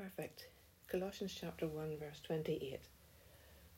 perfect. 0.00 0.46
Colossians 0.88 1.36
chapter 1.38 1.66
1, 1.66 1.98
verse 1.98 2.20
28. 2.26 2.80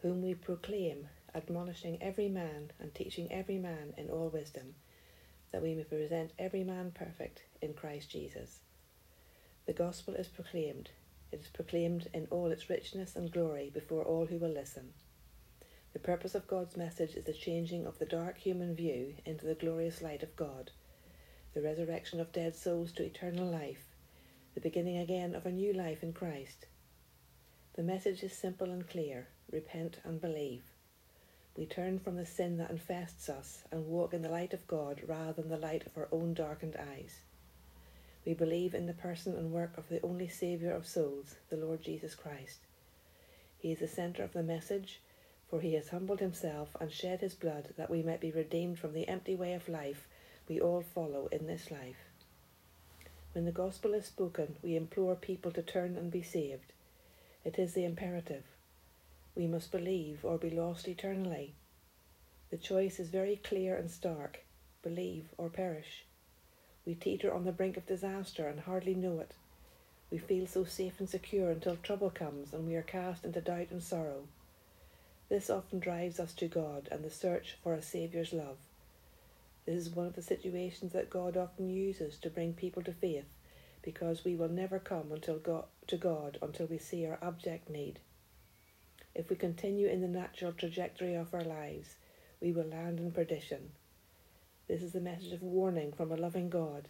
Whom 0.02 0.22
we 0.22 0.34
proclaim, 0.34 1.08
admonishing 1.34 1.98
every 2.00 2.28
man 2.28 2.70
and 2.78 2.94
teaching 2.94 3.26
every 3.32 3.58
man 3.58 3.92
in 3.96 4.08
all 4.08 4.28
wisdom, 4.28 4.76
that 5.50 5.62
we 5.62 5.74
may 5.74 5.82
present 5.82 6.30
every 6.38 6.62
man 6.62 6.92
perfect 6.94 7.42
in 7.60 7.74
Christ 7.74 8.08
Jesus. 8.08 8.60
The 9.66 9.72
gospel 9.72 10.14
is 10.14 10.28
proclaimed. 10.28 10.90
It 11.32 11.40
is 11.40 11.48
proclaimed 11.48 12.08
in 12.14 12.28
all 12.30 12.52
its 12.52 12.70
richness 12.70 13.16
and 13.16 13.32
glory 13.32 13.72
before 13.74 14.04
all 14.04 14.26
who 14.26 14.38
will 14.38 14.52
listen. 14.52 14.92
The 15.92 15.98
purpose 15.98 16.36
of 16.36 16.46
God's 16.46 16.76
message 16.76 17.16
is 17.16 17.24
the 17.24 17.32
changing 17.32 17.84
of 17.84 17.98
the 17.98 18.06
dark 18.06 18.38
human 18.38 18.76
view 18.76 19.14
into 19.24 19.46
the 19.46 19.56
glorious 19.56 20.00
light 20.00 20.22
of 20.22 20.36
God, 20.36 20.70
the 21.52 21.62
resurrection 21.62 22.20
of 22.20 22.30
dead 22.30 22.54
souls 22.54 22.92
to 22.92 23.02
eternal 23.02 23.50
life, 23.50 23.91
the 24.54 24.60
beginning 24.60 24.98
again 24.98 25.34
of 25.34 25.46
a 25.46 25.50
new 25.50 25.72
life 25.72 26.02
in 26.02 26.12
Christ. 26.12 26.66
The 27.74 27.82
message 27.82 28.22
is 28.22 28.32
simple 28.32 28.70
and 28.70 28.88
clear 28.88 29.28
repent 29.50 29.98
and 30.04 30.20
believe. 30.20 30.62
We 31.56 31.66
turn 31.66 31.98
from 31.98 32.16
the 32.16 32.26
sin 32.26 32.58
that 32.58 32.70
infests 32.70 33.28
us 33.28 33.64
and 33.70 33.86
walk 33.86 34.14
in 34.14 34.22
the 34.22 34.28
light 34.28 34.52
of 34.52 34.66
God 34.66 35.02
rather 35.06 35.42
than 35.42 35.48
the 35.48 35.56
light 35.56 35.86
of 35.86 35.96
our 35.96 36.08
own 36.10 36.34
darkened 36.34 36.76
eyes. 36.76 37.20
We 38.24 38.34
believe 38.34 38.74
in 38.74 38.86
the 38.86 38.92
person 38.92 39.36
and 39.36 39.52
work 39.52 39.76
of 39.76 39.88
the 39.88 40.00
only 40.02 40.28
Saviour 40.28 40.74
of 40.74 40.86
souls, 40.86 41.36
the 41.50 41.56
Lord 41.56 41.82
Jesus 41.82 42.14
Christ. 42.14 42.60
He 43.58 43.72
is 43.72 43.80
the 43.80 43.88
centre 43.88 44.22
of 44.22 44.32
the 44.32 44.42
message 44.42 45.00
for 45.52 45.60
he 45.60 45.74
has 45.74 45.90
humbled 45.90 46.20
himself 46.20 46.74
and 46.80 46.90
shed 46.90 47.20
his 47.20 47.34
blood 47.34 47.74
that 47.76 47.90
we 47.90 48.02
might 48.02 48.22
be 48.22 48.30
redeemed 48.30 48.78
from 48.78 48.94
the 48.94 49.06
empty 49.06 49.34
way 49.34 49.52
of 49.52 49.68
life 49.68 50.08
we 50.48 50.58
all 50.58 50.80
follow 50.80 51.28
in 51.30 51.46
this 51.46 51.70
life. 51.70 52.11
When 53.32 53.46
the 53.46 53.52
gospel 53.52 53.94
is 53.94 54.06
spoken, 54.06 54.56
we 54.62 54.76
implore 54.76 55.14
people 55.14 55.52
to 55.52 55.62
turn 55.62 55.96
and 55.96 56.10
be 56.10 56.22
saved. 56.22 56.72
It 57.44 57.58
is 57.58 57.72
the 57.72 57.84
imperative. 57.84 58.44
We 59.34 59.46
must 59.46 59.72
believe 59.72 60.24
or 60.24 60.36
be 60.36 60.50
lost 60.50 60.86
eternally. 60.86 61.54
The 62.50 62.58
choice 62.58 63.00
is 63.00 63.08
very 63.08 63.36
clear 63.36 63.76
and 63.76 63.90
stark 63.90 64.44
believe 64.82 65.28
or 65.38 65.48
perish. 65.48 66.04
We 66.84 66.94
teeter 66.94 67.32
on 67.32 67.44
the 67.44 67.52
brink 67.52 67.76
of 67.76 67.86
disaster 67.86 68.48
and 68.48 68.60
hardly 68.60 68.94
know 68.94 69.20
it. 69.20 69.32
We 70.10 70.18
feel 70.18 70.46
so 70.46 70.64
safe 70.64 70.98
and 70.98 71.08
secure 71.08 71.50
until 71.50 71.76
trouble 71.76 72.10
comes 72.10 72.52
and 72.52 72.66
we 72.66 72.74
are 72.74 72.82
cast 72.82 73.24
into 73.24 73.40
doubt 73.40 73.68
and 73.70 73.82
sorrow. 73.82 74.26
This 75.30 75.48
often 75.48 75.78
drives 75.78 76.20
us 76.20 76.34
to 76.34 76.48
God 76.48 76.88
and 76.90 77.02
the 77.02 77.10
search 77.10 77.56
for 77.62 77.72
a 77.72 77.80
Saviour's 77.80 78.34
love. 78.34 78.58
This 79.64 79.86
is 79.86 79.90
one 79.90 80.06
of 80.06 80.14
the 80.14 80.22
situations 80.22 80.92
that 80.92 81.10
God 81.10 81.36
often 81.36 81.70
uses 81.70 82.18
to 82.18 82.30
bring 82.30 82.52
people 82.52 82.82
to 82.82 82.92
faith 82.92 83.36
because 83.82 84.24
we 84.24 84.34
will 84.34 84.48
never 84.48 84.78
come 84.78 85.12
until 85.12 85.38
God, 85.38 85.64
to 85.86 85.96
God 85.96 86.38
until 86.42 86.66
we 86.66 86.78
see 86.78 87.06
our 87.06 87.18
abject 87.22 87.70
need. 87.70 88.00
If 89.14 89.30
we 89.30 89.36
continue 89.36 89.88
in 89.88 90.00
the 90.00 90.08
natural 90.08 90.52
trajectory 90.52 91.14
of 91.14 91.34
our 91.34 91.44
lives, 91.44 91.96
we 92.40 92.52
will 92.52 92.64
land 92.64 92.98
in 92.98 93.12
perdition. 93.12 93.70
This 94.66 94.82
is 94.82 94.92
the 94.92 95.00
message 95.00 95.32
of 95.32 95.42
warning 95.42 95.92
from 95.92 96.10
a 96.10 96.16
loving 96.16 96.48
God. 96.48 96.88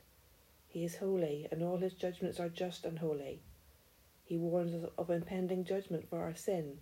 He 0.69 0.85
is 0.85 0.97
holy, 0.97 1.49
and 1.51 1.63
all 1.63 1.79
his 1.79 1.95
judgments 1.95 2.41
are 2.41 2.49
just 2.49 2.87
and 2.87 2.99
holy. 2.99 3.41
He 4.25 4.39
warns 4.39 4.73
us 4.73 4.91
of 4.97 5.11
impending 5.11 5.65
judgment 5.65 6.09
for 6.09 6.21
our 6.21 6.35
sin 6.35 6.79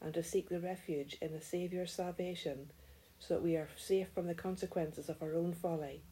and 0.00 0.14
to 0.14 0.22
seek 0.22 0.48
the 0.48 0.60
refuge 0.60 1.18
in 1.20 1.32
the 1.32 1.40
Saviour's 1.40 1.92
salvation 1.92 2.70
so 3.18 3.34
that 3.34 3.42
we 3.42 3.56
are 3.56 3.68
safe 3.76 4.08
from 4.14 4.26
the 4.26 4.34
consequences 4.34 5.08
of 5.08 5.22
our 5.22 5.34
own 5.34 5.52
folly. 5.52 6.02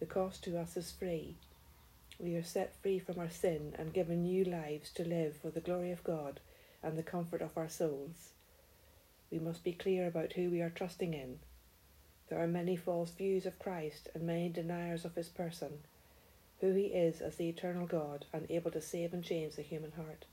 The 0.00 0.06
cost 0.06 0.44
to 0.44 0.58
us 0.58 0.76
is 0.76 0.92
free. 0.92 1.36
We 2.18 2.34
are 2.34 2.42
set 2.42 2.74
free 2.82 2.98
from 2.98 3.18
our 3.18 3.30
sin 3.30 3.74
and 3.78 3.92
given 3.92 4.22
new 4.22 4.44
lives 4.44 4.90
to 4.92 5.04
live 5.04 5.36
for 5.36 5.50
the 5.50 5.60
glory 5.60 5.92
of 5.92 6.04
God 6.04 6.40
and 6.82 6.98
the 6.98 7.02
comfort 7.02 7.42
of 7.42 7.56
our 7.56 7.68
souls. 7.68 8.32
We 9.30 9.38
must 9.38 9.64
be 9.64 9.72
clear 9.72 10.06
about 10.06 10.34
who 10.34 10.50
we 10.50 10.60
are 10.62 10.70
trusting 10.70 11.14
in. 11.14 11.38
There 12.28 12.42
are 12.42 12.48
many 12.48 12.76
false 12.76 13.10
views 13.10 13.46
of 13.46 13.58
Christ 13.58 14.08
and 14.14 14.24
many 14.24 14.48
deniers 14.48 15.04
of 15.04 15.14
his 15.14 15.28
person, 15.28 15.80
who 16.60 16.72
he 16.72 16.86
is 16.86 17.20
as 17.20 17.36
the 17.36 17.48
eternal 17.48 17.86
God 17.86 18.24
and 18.32 18.50
able 18.50 18.70
to 18.72 18.80
save 18.80 19.12
and 19.12 19.24
change 19.24 19.56
the 19.56 19.62
human 19.62 19.92
heart. 19.92 20.24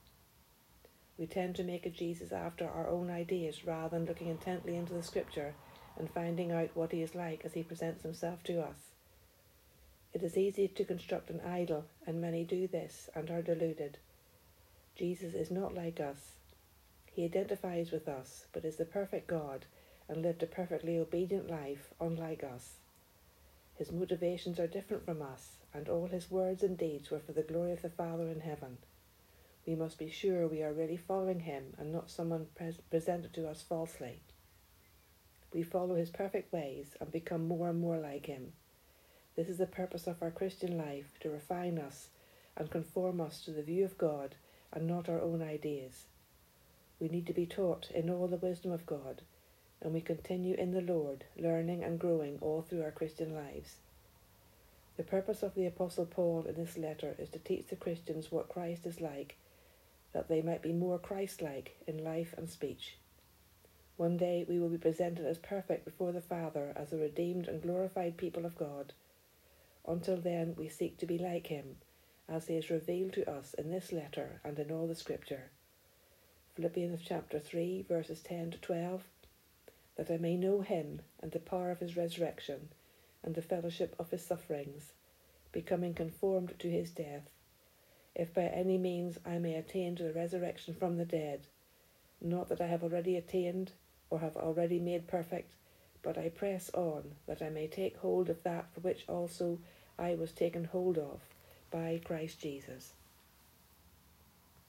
We 1.18 1.28
tend 1.28 1.56
to 1.56 1.64
make 1.64 1.86
a 1.86 1.90
Jesus 1.90 2.32
after 2.32 2.68
our 2.68 2.88
own 2.88 3.10
ideas 3.10 3.66
rather 3.66 3.98
than 3.98 4.08
looking 4.08 4.28
intently 4.28 4.76
into 4.76 4.94
the 4.94 5.04
scripture 5.04 5.54
and 5.98 6.10
finding 6.10 6.52
out 6.52 6.76
what 6.76 6.92
he 6.92 7.02
is 7.02 7.16
like 7.16 7.44
as 7.46 7.54
he 7.54 7.64
presents 7.64 8.04
himself 8.04 8.44
to 8.44 8.62
us. 8.62 8.92
It 10.14 10.24
is 10.24 10.38
easy 10.38 10.68
to 10.68 10.86
construct 10.86 11.30
an 11.30 11.42
idol, 11.42 11.86
and 12.06 12.22
many 12.22 12.44
do 12.44 12.68
this 12.68 13.10
and 13.16 13.30
are 13.30 13.42
deluded. 13.42 13.98
Jesus 14.96 15.34
is 15.34 15.50
not 15.50 15.74
like 15.74 16.00
us. 16.00 16.34
He 17.12 17.26
identifies 17.26 17.92
with 17.92 18.08
us, 18.08 18.46
but 18.54 18.66
is 18.66 18.76
the 18.76 18.86
perfect 18.86 19.28
God 19.28 19.66
and 20.08 20.22
lived 20.22 20.44
a 20.44 20.48
perfectly 20.48 20.98
obedient 20.98 21.50
life, 21.50 21.94
unlike 22.00 22.44
us. 22.44 22.76
His 23.76 23.92
motivations 23.92 24.60
are 24.60 24.68
different 24.68 25.06
from 25.06 25.22
us, 25.22 25.58
and 25.74 25.90
all 25.90 26.08
his 26.08 26.30
words 26.30 26.62
and 26.62 26.78
deeds 26.78 27.10
were 27.10 27.20
for 27.20 27.32
the 27.32 27.42
glory 27.42 27.72
of 27.72 27.82
the 27.82 27.90
Father 27.90 28.30
in 28.30 28.42
heaven 28.42 28.78
we 29.66 29.76
must 29.76 29.98
be 29.98 30.10
sure 30.10 30.48
we 30.48 30.62
are 30.62 30.74
really 30.74 30.98
following 30.98 31.40
him 31.40 31.74
and 31.78 31.92
not 31.92 32.12
someone 32.12 32.48
pre- 32.56 32.78
presented 32.90 33.34
to 33.34 33.48
us 33.48 33.62
falsely. 33.62 34.20
We 35.54 35.64
follow 35.64 35.96
his 35.96 36.10
perfect 36.10 36.52
ways 36.52 36.96
and 37.00 37.12
become 37.12 37.48
more 37.48 37.70
and 37.70 37.80
more 37.80 37.98
like 37.98 38.26
him. 38.26 38.54
This 39.36 39.50
is 39.50 39.58
the 39.58 39.66
purpose 39.66 40.08
of 40.08 40.22
our 40.22 40.32
Christian 40.32 40.78
life 40.78 41.14
to 41.22 41.30
refine 41.30 41.78
us 41.78 42.10
and 42.56 42.70
conform 42.70 43.22
us 43.22 43.42
to 43.42 43.52
the 43.52 43.64
view 43.64 43.86
of 43.86 43.98
God 43.98 44.36
and 44.72 44.88
not 44.88 45.10
our 45.10 45.22
own 45.22 45.42
ideas. 45.42 46.06
We 47.00 47.10
need 47.10 47.28
to 47.28 47.34
be 47.34 47.46
taught 47.46 47.90
in 47.92 48.10
all 48.10 48.28
the 48.28 48.38
wisdom 48.38 48.72
of 48.72 48.86
God, 48.86 49.22
and 49.82 49.94
we 49.94 50.02
continue 50.02 50.56
in 50.56 50.72
the 50.72 50.82
Lord, 50.82 51.26
learning 51.38 51.84
and 51.84 52.00
growing 52.00 52.38
all 52.42 52.62
through 52.62 52.84
our 52.84 52.92
Christian 52.92 53.36
lives. 53.36 53.76
The 54.96 55.04
purpose 55.04 55.44
of 55.44 55.56
the 55.56 55.66
Apostle 55.66 56.06
Paul 56.06 56.46
in 56.48 56.56
this 56.56 56.78
letter 56.78 57.16
is 57.18 57.30
to 57.30 57.40
teach 57.40 57.68
the 57.68 57.76
Christians 57.76 58.32
what 58.32 58.50
Christ 58.50 58.86
is 58.86 59.02
like 59.02 59.38
that 60.14 60.30
they 60.30 60.42
might 60.42 60.62
be 60.62 60.72
more 60.72 61.00
Christ 61.00 61.42
like 61.42 61.76
in 61.88 62.04
life 62.04 62.36
and 62.38 62.48
speech. 62.48 62.98
One 63.96 64.18
day 64.18 64.44
we 64.48 64.60
will 64.60 64.70
be 64.70 64.78
presented 64.78 65.26
as 65.26 65.38
perfect 65.38 65.86
before 65.86 66.12
the 66.12 66.22
Father 66.22 66.74
as 66.76 66.90
the 66.90 66.98
redeemed 66.98 67.48
and 67.48 67.62
glorified 67.62 68.18
people 68.18 68.46
of 68.46 68.58
God. 68.58 68.94
Until 69.88 70.18
then, 70.18 70.56
we 70.58 70.68
seek 70.68 70.98
to 70.98 71.06
be 71.06 71.18
like 71.18 71.48
Him, 71.48 71.78
as 72.28 72.48
He 72.48 72.56
is 72.56 72.70
revealed 72.70 73.14
to 73.14 73.30
us 73.30 73.54
in 73.54 73.70
this 73.70 73.92
letter 73.92 74.42
and 74.44 74.58
in 74.58 74.72
all 74.72 74.88
the 74.88 74.96
Scripture. 74.96 75.52
Philippians 76.56 77.02
chapter 77.06 77.40
3, 77.40 77.84
verses 77.84 78.22
10 78.22 78.52
to 78.52 78.58
12 78.58 79.04
That 79.96 80.10
I 80.10 80.18
may 80.18 80.38
know 80.38 80.62
Him 80.62 81.02
and 81.22 81.32
the 81.32 81.40
power 81.40 81.70
of 81.70 81.80
His 81.80 81.96
resurrection 81.96 82.70
and 83.24 83.36
the 83.36 83.42
fellowship 83.42 83.96
of 84.00 84.10
His 84.10 84.26
sufferings, 84.26 84.94
becoming 85.52 85.94
conformed 85.94 86.56
to 86.60 86.70
His 86.70 86.90
death 86.90 87.30
if 88.16 88.34
by 88.34 88.44
any 88.44 88.78
means 88.78 89.18
I 89.26 89.40
may 89.40 89.56
attain 89.56 89.96
to 89.96 90.04
the 90.04 90.14
resurrection 90.14 90.74
from 90.74 90.98
the 90.98 91.06
dead. 91.06 91.48
Not 92.22 92.50
that 92.50 92.62
I 92.62 92.68
have 92.68 92.84
already 92.84 93.18
attained 93.18 93.72
or 94.14 94.20
have 94.20 94.38
already 94.38 94.78
made 94.78 95.08
perfect, 95.08 95.52
but 96.04 96.20
I 96.20 96.30
press 96.30 96.70
on 96.76 97.16
that 97.26 97.42
I 97.42 97.50
may 97.50 97.66
take 97.66 97.98
hold 97.98 98.30
of 98.30 98.44
that 98.44 98.72
for 98.72 98.82
which 98.82 99.06
also 99.10 99.58
I 99.98 100.14
was 100.14 100.32
taken 100.32 100.66
hold 100.66 101.00
of 101.00 101.20
by 101.72 102.00
Christ 102.06 102.40
Jesus. 102.40 102.94